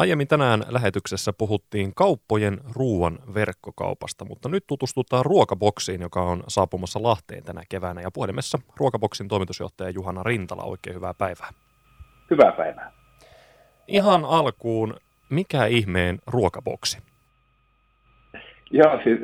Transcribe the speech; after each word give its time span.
Aiemmin 0.00 0.28
tänään 0.28 0.62
lähetyksessä 0.68 1.32
puhuttiin 1.38 1.94
kauppojen 1.94 2.58
ruuan 2.76 3.18
verkkokaupasta, 3.34 4.24
mutta 4.24 4.48
nyt 4.48 4.64
tutustutaan 4.66 5.24
ruokaboksiin, 5.24 6.00
joka 6.00 6.22
on 6.22 6.42
saapumassa 6.48 7.02
Lahteen 7.02 7.44
tänä 7.44 7.62
keväänä. 7.68 8.00
Ja 8.00 8.10
puhelimessa 8.10 8.58
ruokaboksin 8.76 9.28
toimitusjohtaja 9.28 9.90
Juhana 9.90 10.22
Rintala, 10.22 10.62
oikein 10.62 10.96
hyvää 10.96 11.14
päivää. 11.14 11.48
Hyvää 12.30 12.52
päivää. 12.52 12.92
Ihan 13.88 14.24
alkuun, 14.24 14.94
mikä 15.30 15.66
ihmeen 15.66 16.18
ruokaboksi? 16.26 16.98
Joo, 18.70 19.00
siis 19.04 19.20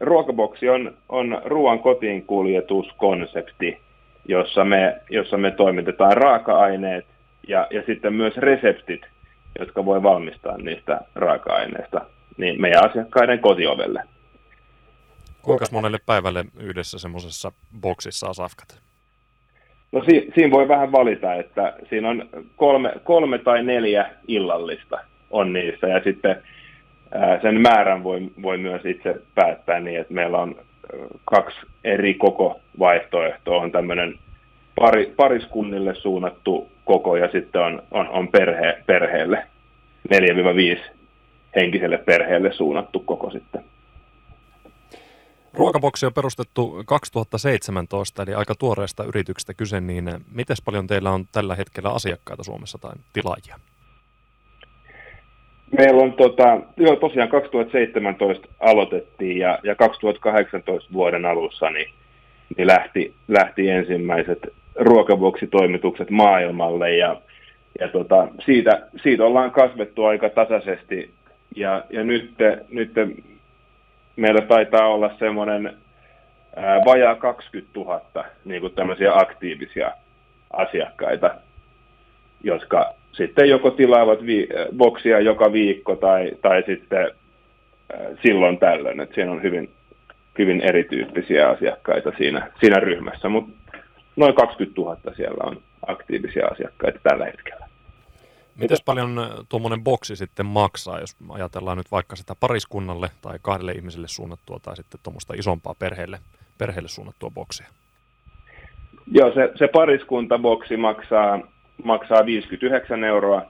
ruokaboksi 0.00 0.68
on, 0.68 0.96
on 1.08 1.42
ruoan 1.44 1.78
kotiin 1.78 2.26
kuljetuskonsepti, 2.26 3.80
jossa 4.28 4.64
me, 4.64 5.00
jossa 5.10 5.36
me 5.36 5.50
toimitetaan 5.50 6.16
raaka-aineet 6.16 7.06
ja, 7.48 7.66
ja 7.70 7.82
sitten 7.86 8.14
myös 8.14 8.36
reseptit– 8.36 9.00
jotka 9.58 9.84
voi 9.84 10.02
valmistaa 10.02 10.56
niistä 10.56 11.00
raaka-aineista 11.14 12.00
niin 12.36 12.60
meidän 12.60 12.90
asiakkaiden 12.90 13.38
kotiovelle. 13.38 14.02
Kuinka 15.42 15.64
monelle 15.72 15.98
päivälle 16.06 16.44
yhdessä 16.60 16.98
semmoisessa 16.98 17.52
boksissa 17.80 18.28
on 18.28 18.34
safkat? 18.34 18.80
No 19.92 20.04
si- 20.04 20.32
siinä 20.34 20.50
voi 20.50 20.68
vähän 20.68 20.92
valita, 20.92 21.34
että 21.34 21.74
siinä 21.88 22.08
on 22.08 22.28
kolme, 22.56 22.92
kolme 23.04 23.38
tai 23.38 23.62
neljä 23.62 24.10
illallista 24.28 24.98
on 25.30 25.52
niissä 25.52 25.86
ja 25.86 26.00
sitten 26.04 26.42
ää, 27.12 27.40
sen 27.42 27.60
määrän 27.60 28.04
voi, 28.04 28.20
voi 28.42 28.58
myös 28.58 28.84
itse 28.84 29.14
päättää 29.34 29.80
niin, 29.80 30.00
että 30.00 30.14
meillä 30.14 30.38
on 30.38 30.56
kaksi 31.24 31.58
eri 31.84 32.14
koko 32.14 32.60
vaihtoehtoa. 32.78 33.62
On 33.62 33.72
tämmöinen 33.72 34.18
pari, 34.80 35.12
pariskunnille 35.16 35.94
suunnattu 35.94 36.68
koko 36.84 37.16
ja 37.16 37.28
sitten 37.32 37.60
on, 37.60 37.82
on, 37.90 38.08
on 38.08 38.28
perhe, 38.28 38.82
perheelle 38.86 39.46
4-5 40.14 40.80
henkiselle 41.56 41.98
perheelle 41.98 42.52
suunnattu 42.52 43.00
koko 43.00 43.30
sitten. 43.30 43.64
Ruokaboksi 45.54 46.06
on 46.06 46.12
perustettu 46.12 46.82
2017, 46.86 48.22
eli 48.22 48.34
aika 48.34 48.54
tuoreesta 48.54 49.04
yrityksestä 49.04 49.54
kyse, 49.54 49.80
niin 49.80 50.10
miten 50.32 50.56
paljon 50.64 50.86
teillä 50.86 51.10
on 51.10 51.24
tällä 51.32 51.54
hetkellä 51.54 51.90
asiakkaita 51.90 52.44
Suomessa 52.44 52.78
tai 52.78 52.92
tilaajia? 53.12 53.56
Meillä 55.78 56.02
on 56.02 56.12
tota, 56.12 56.60
joo, 56.76 56.96
tosiaan 56.96 57.28
2017 57.28 58.48
aloitettiin 58.60 59.38
ja, 59.38 59.58
ja 59.62 59.74
2018 59.74 60.92
vuoden 60.92 61.26
alussa 61.26 61.70
niin, 61.70 61.90
niin 62.56 62.66
lähti, 62.66 63.14
lähti 63.28 63.70
ensimmäiset 63.70 64.59
ruokaboksitoimitukset 64.80 66.10
maailmalle 66.10 66.96
ja, 66.96 67.20
ja 67.80 67.88
tota, 67.88 68.28
siitä, 68.44 68.82
siitä 69.02 69.24
ollaan 69.24 69.50
kasvettu 69.50 70.04
aika 70.04 70.28
tasaisesti 70.28 71.10
ja, 71.56 71.84
ja 71.90 72.04
nyt, 72.04 72.34
nyt 72.70 72.92
meillä 74.16 74.40
taitaa 74.40 74.88
olla 74.88 75.10
semmoinen 75.18 75.76
vajaa 76.84 77.14
20 77.14 77.80
000 77.80 78.24
niin 78.44 78.60
kuin 78.60 78.74
tämmöisiä 78.74 79.12
aktiivisia 79.14 79.90
asiakkaita, 80.52 81.34
jotka 82.44 82.94
sitten 83.12 83.48
joko 83.48 83.70
tilaavat 83.70 84.26
vi- 84.26 84.48
boksia 84.76 85.20
joka 85.20 85.52
viikko 85.52 85.96
tai, 85.96 86.32
tai 86.42 86.62
sitten 86.66 87.10
silloin 88.22 88.58
tällöin. 88.58 89.00
että 89.00 89.14
siinä 89.14 89.32
on 89.32 89.42
hyvin, 89.42 89.70
hyvin 90.38 90.60
erityyppisiä 90.60 91.48
asiakkaita 91.48 92.12
siinä, 92.18 92.50
siinä 92.60 92.80
ryhmässä, 92.80 93.28
mutta 93.28 93.52
noin 94.16 94.34
20 94.34 94.80
000 94.80 94.96
siellä 95.16 95.50
on 95.50 95.62
aktiivisia 95.86 96.46
asiakkaita 96.46 96.98
tällä 97.02 97.24
hetkellä. 97.24 97.70
Miten 98.56 98.76
paljon 98.84 99.18
äh, 99.18 99.30
tuommoinen 99.48 99.84
boksi 99.84 100.16
sitten 100.16 100.46
maksaa, 100.46 101.00
jos 101.00 101.16
ajatellaan 101.28 101.76
nyt 101.76 101.90
vaikka 101.92 102.16
sitä 102.16 102.34
pariskunnalle 102.40 103.10
tai 103.22 103.38
kahdelle 103.42 103.72
ihmiselle 103.72 104.08
suunnattua 104.08 104.58
tai 104.62 104.76
sitten 104.76 105.00
tuommoista 105.02 105.34
isompaa 105.34 105.74
perheelle, 105.78 106.18
perheelle 106.58 106.88
suunnattua 106.88 107.30
boksia? 107.30 107.66
Joo, 109.12 109.32
se, 109.34 109.52
se 109.56 109.68
pariskuntaboksi 109.68 110.76
maksaa, 110.76 111.40
maksaa 111.84 112.26
59 112.26 113.04
euroa 113.04 113.42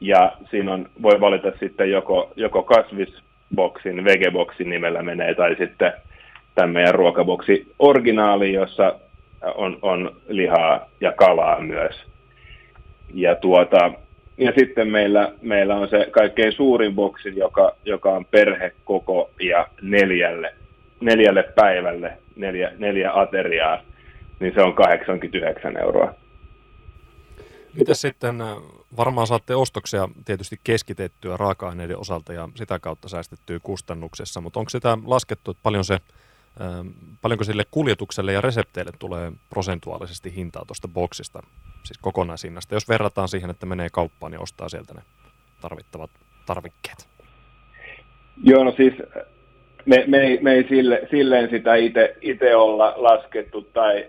ja 0.00 0.32
siinä 0.50 0.72
on, 0.72 0.90
voi 1.02 1.20
valita 1.20 1.52
sitten 1.60 1.90
joko, 1.90 2.32
joko 2.36 2.62
kasvisboksin, 2.62 4.04
vegeboksin 4.04 4.70
nimellä 4.70 5.02
menee 5.02 5.34
tai 5.34 5.56
sitten 5.58 5.92
tämän 6.60 6.74
meidän 6.74 6.94
ruokaboksi 6.94 7.72
originaali, 7.78 8.52
jossa 8.52 8.94
on, 9.54 9.78
on 9.82 10.16
lihaa 10.28 10.90
ja 11.00 11.12
kalaa 11.12 11.60
myös. 11.60 11.96
Ja, 13.14 13.34
tuota, 13.34 13.92
ja 14.38 14.52
sitten 14.58 14.88
meillä, 14.88 15.32
meillä 15.42 15.76
on 15.76 15.88
se 15.88 16.08
kaikkein 16.10 16.52
suurin 16.52 16.94
boksi, 16.94 17.36
joka, 17.36 17.76
joka 17.84 18.10
on 18.10 18.24
perhekoko 18.24 19.30
ja 19.40 19.66
neljälle, 19.82 20.54
neljälle 21.00 21.42
päivälle, 21.42 22.12
neljä, 22.36 22.72
neljä 22.78 23.10
ateriaa, 23.14 23.82
niin 24.40 24.54
se 24.54 24.62
on 24.62 24.74
89 24.74 25.76
euroa. 25.76 26.14
Miten 27.74 27.94
sitten, 27.94 28.40
äh, 28.40 28.56
varmaan 28.96 29.26
saatte 29.26 29.54
ostoksia 29.54 30.08
tietysti 30.24 30.56
keskitettyä 30.64 31.36
raaka-aineiden 31.36 31.98
osalta 31.98 32.32
ja 32.32 32.48
sitä 32.54 32.78
kautta 32.78 33.08
säästettyä 33.08 33.58
kustannuksessa, 33.62 34.40
mutta 34.40 34.60
onko 34.60 34.70
sitä 34.70 34.98
laskettu, 35.04 35.50
että 35.50 35.62
paljon 35.62 35.84
se 35.84 35.98
paljonko 37.22 37.44
sille 37.44 37.64
kuljetukselle 37.70 38.32
ja 38.32 38.40
resepteille 38.40 38.92
tulee 38.98 39.32
prosentuaalisesti 39.50 40.34
hintaa 40.36 40.64
tuosta 40.66 40.88
boksista, 40.88 41.42
siis 41.84 41.98
kokonaisinnasta, 41.98 42.74
jos 42.74 42.88
verrataan 42.88 43.28
siihen, 43.28 43.50
että 43.50 43.66
menee 43.66 43.88
kauppaan 43.92 44.32
ja 44.32 44.40
ostaa 44.40 44.68
sieltä 44.68 44.94
ne 44.94 45.00
tarvittavat 45.60 46.10
tarvikkeet? 46.46 47.08
Joo, 48.44 48.64
no 48.64 48.72
siis 48.76 48.94
me, 49.86 50.04
me, 50.06 50.18
ei, 50.18 50.38
me 50.42 50.52
ei 50.52 50.68
sille, 50.68 51.00
silleen 51.10 51.50
sitä 51.50 51.74
itse 52.20 52.56
olla 52.56 52.94
laskettu 52.96 53.62
tai, 53.62 54.06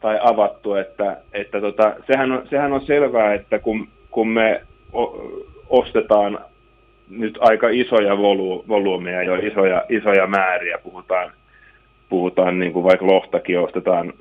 tai 0.00 0.18
avattu, 0.22 0.74
että, 0.74 1.16
että 1.32 1.60
tota, 1.60 1.94
sehän, 2.06 2.32
on, 2.32 2.46
sehän 2.50 2.72
on 2.72 2.86
selvää, 2.86 3.34
että 3.34 3.58
kun, 3.58 3.88
kun 4.10 4.28
me 4.28 4.62
ostetaan 5.68 6.38
nyt 7.10 7.38
aika 7.40 7.68
isoja 7.68 8.18
volu, 8.18 8.64
volyymeja, 8.68 9.22
jo 9.22 9.34
isoja, 9.34 9.84
isoja 9.88 10.26
määriä, 10.26 10.78
puhutaan 10.78 11.32
puhutaan 12.08 12.58
niin 12.58 12.72
kuin 12.72 12.84
vaikka 12.84 13.06
lohtakin 13.06 13.58
ostetaan 13.58 14.12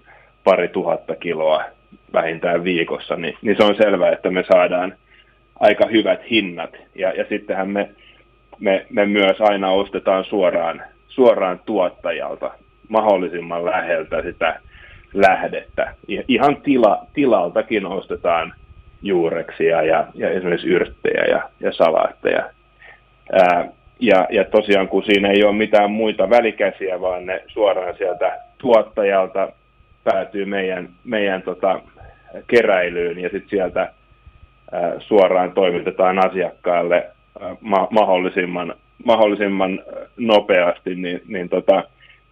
pari 0.43 0.67
tuhatta 0.67 1.15
kiloa 1.15 1.63
vähintään 2.13 2.63
viikossa, 2.63 3.15
niin, 3.15 3.37
niin 3.41 3.57
se 3.57 3.63
on 3.63 3.75
selvää, 3.75 4.11
että 4.11 4.29
me 4.29 4.43
saadaan 4.51 4.93
aika 5.59 5.85
hyvät 5.85 6.19
hinnat. 6.29 6.69
Ja, 6.95 7.11
ja 7.11 7.25
sittenhän 7.29 7.69
me, 7.69 7.89
me, 8.59 8.85
me 8.89 9.05
myös 9.05 9.41
aina 9.41 9.71
ostetaan 9.71 10.25
suoraan, 10.25 10.81
suoraan 11.07 11.59
tuottajalta 11.65 12.51
mahdollisimman 12.89 13.65
läheltä 13.65 14.21
sitä 14.21 14.59
lähdettä. 15.13 15.93
Ihan 16.27 16.57
tila, 16.57 17.05
tilaltakin 17.13 17.85
ostetaan 17.85 18.53
juureksia 19.01 19.81
ja, 19.81 20.07
ja 20.13 20.29
esimerkiksi 20.29 20.67
yrttejä 20.67 21.23
ja, 21.29 21.49
ja 21.59 21.71
salaatteja. 21.73 22.49
Ää, 23.31 23.69
ja, 23.99 24.27
ja 24.29 24.43
tosiaan 24.43 24.87
kun 24.87 25.03
siinä 25.03 25.29
ei 25.29 25.43
ole 25.43 25.55
mitään 25.55 25.91
muita 25.91 26.29
välikäsiä, 26.29 27.01
vaan 27.01 27.25
ne 27.25 27.43
suoraan 27.47 27.97
sieltä 27.97 28.39
tuottajalta 28.57 29.51
päätyy 30.03 30.45
meidän, 30.45 30.89
meidän 31.03 31.41
tota, 31.41 31.81
keräilyyn 32.47 33.19
ja 33.19 33.29
sitten 33.29 33.49
sieltä 33.49 33.93
ää, 34.71 34.99
suoraan 34.99 35.51
toimitetaan 35.51 36.19
asiakkaalle 36.19 37.05
ää, 37.41 37.55
ma- 37.61 37.87
mahdollisimman, 37.91 38.75
mahdollisimman 39.05 39.83
nopeasti, 40.17 40.95
niin, 40.95 41.21
niin 41.27 41.49
tota, 41.49 41.83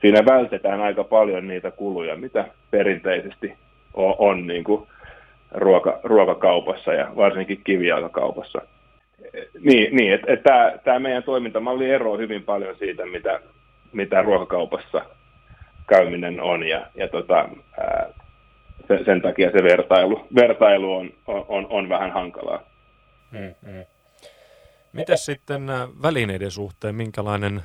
siinä 0.02 0.26
vältetään 0.26 0.82
aika 0.82 1.04
paljon 1.04 1.48
niitä 1.48 1.72
kuluja, 1.72 2.16
mitä 2.16 2.46
perinteisesti 2.72 3.54
on, 3.94 4.16
on 4.18 4.48
niin 4.48 4.64
kuin 4.64 4.88
ruoka, 5.52 6.00
ruokakaupassa 6.04 6.94
ja 6.94 7.12
varsinkin 7.16 7.62
kivijalkakaupassa 7.64 8.62
niin, 9.60 9.96
niin 9.96 10.14
että 10.14 10.34
et 10.34 10.44
tämä, 10.84 11.00
meidän 11.00 11.24
toimintamalli 11.24 11.90
eroaa 11.90 12.18
hyvin 12.18 12.44
paljon 12.44 12.76
siitä, 12.78 13.06
mitä, 13.06 13.40
mitä 13.94 14.22
ruokakaupassa 14.22 15.06
käyminen 15.88 16.42
on, 16.42 16.68
ja, 16.68 16.88
ja 16.96 17.08
tota, 17.08 17.50
ää, 17.78 18.10
sen, 18.88 19.06
sen 19.06 19.22
takia 19.22 19.52
se 19.52 19.64
vertailu, 19.64 20.28
vertailu 20.36 20.96
on, 20.96 21.14
on, 21.28 21.68
on 21.70 21.90
vähän 21.90 22.12
hankalaa. 22.12 22.64
Hmm. 23.32 23.86
Miten 24.94 25.18
sitten 25.18 25.68
välineiden 26.02 26.52
suhteen, 26.52 26.96
minkälainen 26.96 27.62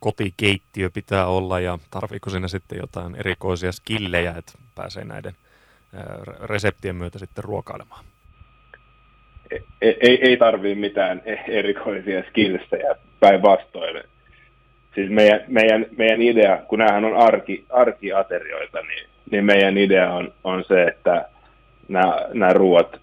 kotikeittiö 0.00 0.90
pitää 0.90 1.26
olla 1.26 1.60
ja 1.60 1.78
tarviiko 1.90 2.30
siinä 2.30 2.48
sitten 2.48 2.78
jotain 2.78 3.14
erikoisia 3.14 3.72
skillejä, 3.72 4.34
että 4.38 4.52
pääsee 4.74 5.04
näiden 5.04 5.32
reseptien 6.42 6.96
myötä 6.96 7.18
sitten 7.18 7.44
ruokailemaan? 7.44 8.04
Ei, 9.82 10.18
ei 10.28 10.36
tarvii 10.36 10.74
mitään 10.74 11.22
erikoisia 11.48 12.22
skillsejä 12.28 12.94
päinvastoin. 13.20 14.02
Siis 14.94 15.10
meidän, 15.10 15.40
meidän, 15.48 15.86
meidän 15.96 16.22
idea, 16.22 16.56
kun 16.68 16.78
näähän 16.78 17.04
on 17.04 17.16
arki, 17.16 17.64
arkiaterioita, 17.70 18.82
niin, 18.82 19.08
niin 19.30 19.44
meidän 19.44 19.78
idea 19.78 20.12
on, 20.12 20.32
on 20.44 20.64
se, 20.64 20.82
että 20.82 21.24
nämä, 21.88 22.16
nämä 22.34 22.52
ruuat 22.52 23.00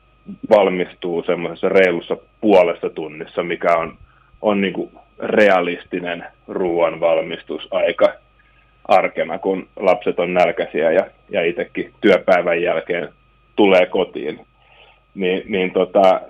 valmistuu 0.49 1.23
semmoisessa 1.23 1.69
reilussa 1.69 2.17
puolessa 2.41 2.89
tunnissa, 2.89 3.43
mikä 3.43 3.77
on, 3.77 3.97
on 4.41 4.61
niin 4.61 4.73
kuin 4.73 4.91
realistinen 5.19 6.25
ruoan 6.47 6.99
valmistusaika 6.99 8.13
arkena, 8.87 9.39
kun 9.39 9.67
lapset 9.75 10.19
on 10.19 10.33
nälkäisiä 10.33 10.91
ja, 10.91 11.05
ja 11.29 11.45
itsekin 11.45 11.93
työpäivän 12.01 12.61
jälkeen 12.61 13.09
tulee 13.55 13.85
kotiin. 13.85 14.39
Niin, 15.19 15.43
niin 15.47 15.71
tota, 15.71 16.21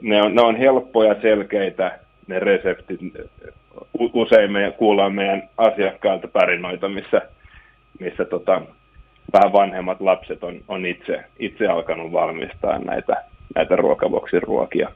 ne, 0.00 0.22
on, 0.22 0.34
ne 0.34 0.42
on 0.42 0.56
helppoja, 0.56 1.20
selkeitä 1.22 1.98
ne 2.26 2.38
reseptit. 2.38 3.00
Usein 4.12 4.52
me 4.52 4.74
kuullaan 4.78 5.14
meidän 5.14 5.48
asiakkailta 5.56 6.28
tarinoita, 6.28 6.88
missä, 6.88 7.22
missä 8.00 8.24
tota, 8.24 8.62
vähän 9.32 9.52
vanhemmat 9.52 10.00
lapset 10.00 10.44
on, 10.44 10.60
on 10.68 10.86
itse, 10.86 11.24
itse 11.38 11.66
alkanut 11.66 12.12
valmistaa 12.12 12.78
näitä, 12.78 13.24
näitä 13.54 13.76
ruokaboksin 13.76 14.42
ruokia. 14.42 14.88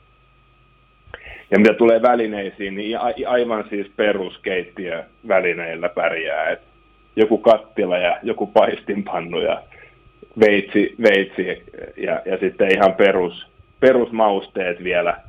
Ja 1.50 1.58
mitä 1.58 1.74
tulee 1.74 2.02
välineisiin, 2.02 2.74
niin 2.74 2.98
aivan 3.28 3.64
siis 3.70 3.86
peruskeittiövälineillä 3.96 5.88
pärjää. 5.88 6.50
Et 6.50 6.60
joku 7.16 7.38
kattila 7.38 7.98
ja 7.98 8.18
joku 8.22 8.46
paistinpannu 8.46 9.40
ja 9.40 9.62
veitsi, 10.40 10.94
veitsi 11.02 11.42
ja, 11.96 12.22
ja 12.24 12.38
sitten 12.40 12.72
ihan 12.72 12.94
perus, 12.94 13.46
perusmausteet 13.80 14.84
vielä, 14.84 15.22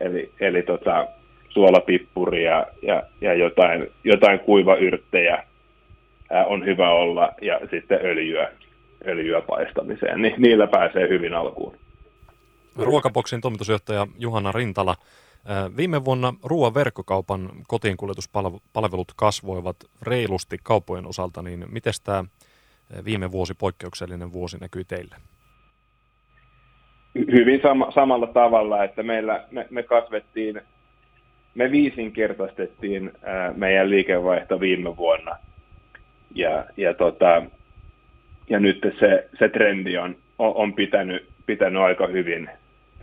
eli, 0.00 0.32
eli 0.40 0.62
tota, 0.62 1.06
suolapippuri 1.48 2.44
ja, 2.44 2.66
ja, 2.82 3.02
ja 3.20 3.34
jotain, 3.34 3.90
jotain 4.04 4.38
kuivayrttejä 4.38 5.44
ää, 6.30 6.46
on 6.46 6.64
hyvä 6.64 6.90
olla 6.90 7.32
ja 7.42 7.60
sitten 7.70 7.98
öljyä, 8.04 8.52
öljyä 9.06 9.40
paistamiseen, 9.40 10.22
niin 10.22 10.34
niillä 10.38 10.66
pääsee 10.66 11.08
hyvin 11.08 11.34
alkuun. 11.34 11.76
Ruokaboksin 12.76 13.40
toimitusjohtaja 13.40 14.06
Juhana 14.18 14.52
Rintala. 14.52 14.96
Viime 15.76 16.04
vuonna 16.04 16.34
ruoan 16.44 16.74
verkkokaupan 16.74 17.50
kotiinkuljetuspalvelut 17.68 19.12
kasvoivat 19.16 19.76
reilusti 20.02 20.56
kauppojen 20.62 21.06
osalta, 21.06 21.42
niin 21.42 21.64
miten 21.70 21.92
tämä 22.04 22.24
viime 23.04 23.32
vuosi, 23.32 23.54
poikkeuksellinen 23.54 24.32
vuosi 24.32 24.58
näkyy 24.60 24.84
teille? 24.84 25.16
Hyvin 27.14 27.60
sama, 27.62 27.90
samalla 27.90 28.26
tavalla, 28.26 28.84
että 28.84 29.02
meillä, 29.02 29.44
me, 29.50 29.66
me 29.70 29.82
kasvettiin, 29.82 30.60
me 31.54 31.70
viisinkertaistettiin 31.70 33.12
ää, 33.22 33.52
meidän 33.56 33.90
liikevaihto 33.90 34.60
viime 34.60 34.96
vuonna. 34.96 35.36
Ja, 36.34 36.64
ja, 36.76 36.94
tota, 36.94 37.42
ja 38.50 38.60
nyt 38.60 38.78
se, 39.00 39.28
se 39.38 39.48
trendi 39.48 39.98
on, 39.98 40.16
on, 40.38 40.52
on 40.54 40.74
pitänyt, 40.74 41.28
pitänyt 41.46 41.82
aika 41.82 42.06
hyvin, 42.06 42.50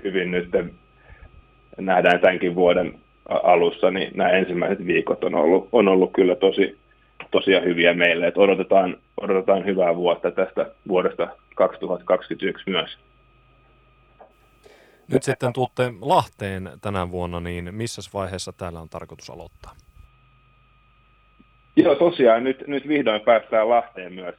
hyvin 0.03 0.31
nyt 0.31 0.50
nähdään 1.77 2.19
tämänkin 2.19 2.56
vuoden 2.56 3.00
alussa, 3.30 3.91
niin 3.91 4.12
nämä 4.15 4.30
ensimmäiset 4.30 4.86
viikot 4.86 5.24
on 5.24 5.36
ollut, 5.36 5.69
on 5.71 5.88
ollut 5.88 6.13
kyllä 6.13 6.36
tosi, 6.36 6.77
tosiaan 7.31 7.65
hyviä 7.65 7.93
meille. 7.93 8.27
Että 8.27 8.39
odotetaan, 8.39 8.97
odotetaan 9.21 9.65
hyvää 9.65 9.95
vuotta 9.95 10.31
tästä 10.31 10.71
vuodesta 10.87 11.27
2021 11.55 12.69
myös. 12.69 12.97
Nyt 15.11 15.23
sitten 15.23 15.53
tuutte 15.53 15.93
Lahteen 16.01 16.69
tänä 16.81 17.11
vuonna, 17.11 17.39
niin 17.39 17.75
missä 17.75 18.01
vaiheessa 18.13 18.53
täällä 18.53 18.79
on 18.79 18.89
tarkoitus 18.89 19.29
aloittaa? 19.29 19.71
Joo, 21.75 21.95
tosiaan 21.95 22.43
nyt, 22.43 22.67
nyt 22.67 22.87
vihdoin 22.87 23.21
päästään 23.21 23.69
Lahteen 23.69 24.13
myös, 24.13 24.35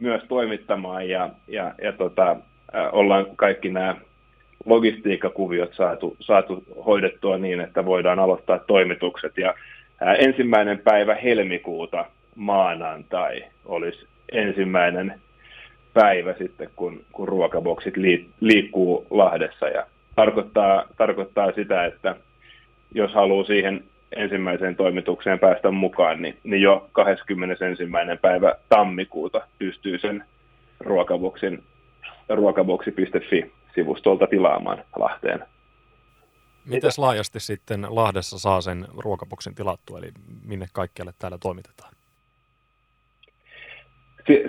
myös 0.00 0.22
toimittamaan 0.28 1.08
ja, 1.08 1.30
ja, 1.48 1.74
ja 1.82 1.92
tota, 1.92 2.36
ollaan 2.92 3.26
kaikki 3.36 3.70
nämä 3.70 3.96
logistiikkakuviot 4.66 5.74
saatu, 5.74 6.16
saatu 6.20 6.64
hoidettua 6.86 7.38
niin, 7.38 7.60
että 7.60 7.84
voidaan 7.84 8.18
aloittaa 8.18 8.58
toimitukset. 8.58 9.38
Ja 9.38 9.54
ensimmäinen 10.00 10.78
päivä 10.78 11.14
helmikuuta 11.14 12.04
maanantai 12.34 13.44
olisi 13.64 14.06
ensimmäinen 14.32 15.20
päivä 15.94 16.34
sitten, 16.38 16.70
kun, 16.76 17.04
kun 17.12 17.28
ruokaboksit 17.28 17.94
liikkuu 18.40 19.06
Lahdessa. 19.10 19.68
Ja 19.68 19.86
tarkoittaa, 20.16 20.84
tarkoittaa 20.96 21.52
sitä, 21.52 21.84
että 21.84 22.16
jos 22.94 23.14
haluaa 23.14 23.44
siihen 23.44 23.84
ensimmäiseen 24.16 24.76
toimitukseen 24.76 25.38
päästä 25.38 25.70
mukaan, 25.70 26.22
niin, 26.22 26.38
niin 26.44 26.62
jo 26.62 26.88
21. 26.92 27.84
päivä 28.22 28.54
tammikuuta 28.68 29.40
pystyy 29.58 29.98
sen 29.98 30.24
ruokaboksin 30.80 31.62
ruokaboksi.fi 32.28 33.52
sivustolta 33.74 34.26
tilaamaan 34.26 34.78
Lahteen. 34.98 35.44
Mites 36.68 36.98
laajasti 36.98 37.40
sitten 37.40 37.86
Lahdessa 37.90 38.38
saa 38.38 38.60
sen 38.60 38.86
ruokaboksin 38.96 39.54
tilattua, 39.54 39.98
eli 39.98 40.10
minne 40.44 40.66
kaikkialle 40.72 41.12
täällä 41.18 41.38
toimitetaan? 41.38 41.92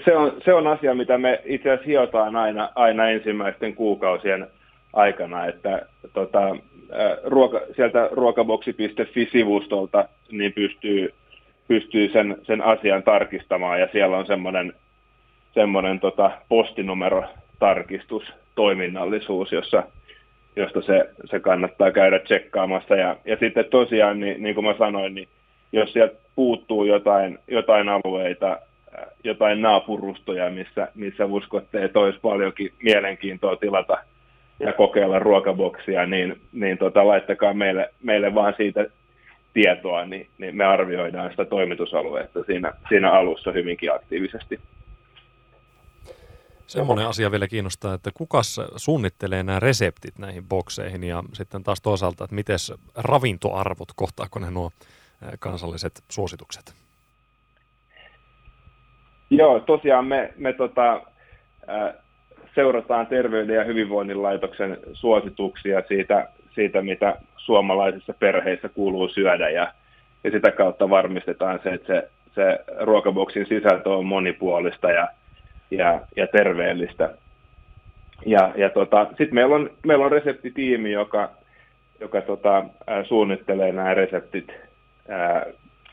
Se 0.05 0.15
on, 0.15 0.41
se 0.45 0.53
on 0.53 0.67
asia, 0.67 0.95
mitä 0.95 1.17
me 1.17 1.41
itse 1.45 1.69
asiassa 1.69 1.87
hiotaan 1.87 2.35
aina, 2.35 2.69
aina 2.75 3.09
ensimmäisten 3.09 3.75
kuukausien 3.75 4.47
aikana, 4.93 5.45
että 5.45 5.81
tota, 6.13 6.55
ruoka, 7.23 7.61
sieltä 7.75 8.09
ruokaboksi.fi-sivustolta 8.11 10.09
niin 10.31 10.53
pystyy, 10.53 11.13
pystyy 11.67 12.09
sen, 12.11 12.37
sen 12.43 12.61
asian 12.61 13.03
tarkistamaan 13.03 13.79
ja 13.79 13.87
siellä 13.91 14.17
on 14.17 14.25
semmoinen 14.25 14.73
semmoinen 15.53 15.99
tota, 15.99 16.31
postinumero 16.49 17.23
tarkistus, 17.59 18.23
toiminnallisuus, 18.55 19.51
jossa, 19.51 19.83
josta 20.61 20.81
se, 20.81 21.09
se 21.25 21.39
kannattaa 21.39 21.91
käydä 21.91 22.19
tsekkaamassa. 22.19 22.95
Ja, 22.95 23.15
ja 23.25 23.37
sitten 23.39 23.65
tosiaan, 23.65 24.19
niin, 24.19 24.43
niin 24.43 24.55
kuin 24.55 24.65
mä 24.65 24.75
sanoin, 24.77 25.15
niin 25.15 25.27
jos 25.71 25.93
sieltä 25.93 26.15
puuttuu 26.35 26.83
jotain, 26.83 27.39
jotain 27.47 27.89
alueita, 27.89 28.59
jotain 29.23 29.61
naapurustoja, 29.61 30.49
missä, 30.49 30.87
missä 30.95 31.25
uskotte, 31.25 31.83
että 31.83 31.99
olisi 31.99 32.19
paljonkin 32.21 32.73
mielenkiintoa 32.83 33.55
tilata 33.55 33.97
ja 34.59 34.73
kokeilla 34.73 35.19
ruokaboksia, 35.19 36.05
niin, 36.05 36.37
niin 36.51 36.77
tota, 36.77 37.07
laittakaa 37.07 37.53
meille, 37.53 37.89
meille 38.03 38.35
vaan 38.35 38.53
siitä 38.57 38.85
tietoa, 39.53 40.05
niin, 40.05 40.27
niin 40.37 40.55
me 40.55 40.65
arvioidaan 40.65 41.29
sitä 41.29 41.45
toimitusaluetta 41.45 42.43
siinä, 42.43 42.73
siinä 42.89 43.11
alussa 43.11 43.51
hyvinkin 43.51 43.93
aktiivisesti. 43.93 44.59
Semmoinen 46.69 47.07
asia 47.07 47.31
vielä 47.31 47.47
kiinnostaa, 47.47 47.93
että 47.93 48.11
kuka 48.13 48.41
suunnittelee 48.75 49.43
nämä 49.43 49.59
reseptit 49.59 50.19
näihin 50.19 50.43
bokseihin 50.43 51.03
ja 51.03 51.23
sitten 51.33 51.63
taas 51.63 51.81
toisaalta, 51.81 52.23
että 52.23 52.35
miten 52.35 52.57
ravintoarvot, 52.97 53.87
kohtaako 53.95 54.39
ne 54.39 54.51
nuo 54.51 54.71
kansalliset 55.39 56.03
suositukset? 56.09 56.73
Joo, 59.29 59.59
tosiaan 59.59 60.05
me, 60.05 60.33
me 60.37 60.53
tota, 60.53 61.01
seurataan 62.55 63.07
Terveyden 63.07 63.55
ja 63.55 63.63
hyvinvoinnin 63.63 64.23
laitoksen 64.23 64.77
suosituksia 64.93 65.83
siitä, 65.87 66.27
siitä, 66.55 66.81
mitä 66.81 67.17
suomalaisissa 67.37 68.13
perheissä 68.13 68.69
kuuluu 68.69 69.07
syödä 69.07 69.49
ja, 69.49 69.73
ja 70.23 70.31
sitä 70.31 70.51
kautta 70.51 70.89
varmistetaan 70.89 71.59
se, 71.63 71.69
että 71.69 71.93
se, 71.93 72.09
se 72.35 72.59
ruokaboksin 72.79 73.45
sisältö 73.45 73.89
on 73.89 74.05
monipuolista 74.05 74.91
ja 74.91 75.07
ja, 75.71 76.01
ja 76.15 76.27
terveellistä. 76.27 77.13
Ja, 78.25 78.53
ja 78.55 78.69
tota, 78.69 79.07
sitten 79.09 79.35
meillä 79.35 79.55
on, 79.55 79.69
meillä 79.85 80.05
on 80.05 80.11
reseptitiimi, 80.11 80.91
joka, 80.91 81.29
joka 81.99 82.21
tota, 82.21 82.65
suunnittelee 83.07 83.71
nämä 83.71 83.93
reseptit 83.93 84.51
ää, 85.09 85.45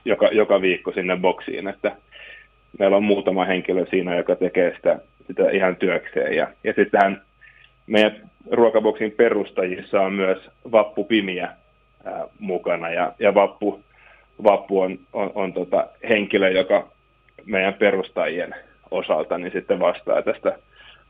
joka, 0.04 0.26
joka 0.26 0.61
viikko 0.61 0.92
sinne 0.92 1.16
boksiin, 1.16 1.68
että 1.68 1.92
meillä 2.78 2.97
on 2.97 3.04
muutama 3.04 3.45
henkilö 3.45 3.87
siinä, 3.90 4.16
joka 4.16 4.37
tekee 4.37 4.75
sitä, 4.76 4.99
sitä 5.26 5.50
ihan 5.50 5.76
työkseen. 5.76 6.37
Ja, 6.37 6.49
ja 6.64 6.73
sitten 6.76 7.21
meidän 7.87 8.30
ruokaboksin 8.50 9.12
perustajissa 9.12 10.00
on 10.00 10.12
myös 10.12 10.50
Vappu 10.73 11.04
Pimiä 11.04 11.49
ää, 12.04 12.26
mukana, 12.38 12.90
ja, 12.90 13.12
ja 13.18 13.35
Vappu, 13.35 13.80
Vappu 14.45 14.80
on, 14.80 14.99
on, 15.12 15.33
on 15.35 15.52
tota 15.52 15.87
henkilö, 16.09 16.50
joka 16.50 16.88
meidän 17.45 17.75
perustajien 17.75 18.54
osalta 18.90 19.38
niin 19.38 19.52
sitten 19.52 19.81
vastaa 19.81 20.23
tästä 20.23 20.59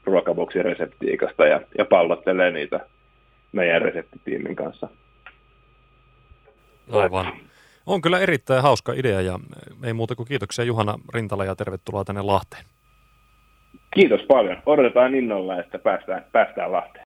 ruokaboksin 0.04 0.64
reseptiikasta 0.64 1.46
ja, 1.46 1.60
ja 1.78 1.84
pallottelee 1.84 2.50
niitä 2.50 2.80
meidän 3.52 3.82
reseptitiimin 3.82 4.56
kanssa. 4.56 4.88
Aivan. 6.92 7.26
On 7.86 8.00
kyllä 8.00 8.18
erittäin 8.18 8.62
hauska 8.62 8.92
idea 8.92 9.20
ja 9.20 9.38
ei 9.84 9.92
muuta 9.92 10.14
kuin 10.14 10.28
kiitoksia 10.28 10.64
Juhana 10.64 10.94
Rintala 11.14 11.44
ja 11.44 11.56
tervetuloa 11.56 12.04
tänne 12.04 12.22
Lahteen. 12.22 12.64
Kiitos 13.94 14.20
paljon. 14.28 14.56
Odotetaan 14.66 15.14
innolla, 15.14 15.60
että 15.60 15.78
päästään, 15.78 16.24
päästään 16.32 16.72
Lahteen. 16.72 16.92